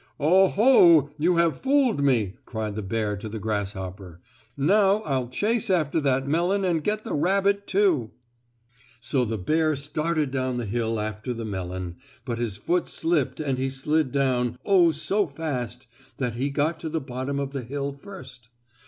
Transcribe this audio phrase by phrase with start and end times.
[0.19, 1.11] "Oh, ho!
[1.19, 4.19] You have fooled me!" cried the bear to the grasshopper.
[4.57, 8.09] "Now, I'll chase after that melon and get the rabbit, too!"
[8.99, 13.59] So the bear started down the hill after the melon, but his foot slipped and
[13.59, 15.85] he slid down, oh, so fast,
[16.17, 18.49] that he got to the bottom of the hill first.